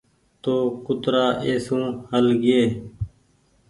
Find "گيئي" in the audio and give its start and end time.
2.43-2.65